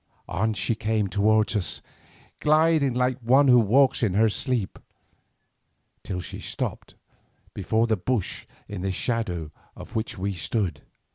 On 0.27 0.55
she 0.55 0.73
came 0.73 1.09
toward 1.09 1.55
us, 1.55 1.79
gliding 2.39 2.95
like 2.95 3.19
one 3.19 3.47
who 3.47 3.59
walks 3.59 4.01
in 4.01 4.15
her 4.15 4.29
sleep, 4.29 4.79
till 6.03 6.19
she 6.21 6.39
stopped 6.39 6.95
before 7.53 7.85
the 7.85 7.97
bush 7.97 8.47
in 8.67 8.81
the 8.81 8.91
shadow 8.91 9.51
of 9.75 9.95
which 9.95 10.17
we 10.17 10.33
stood. 10.33 10.81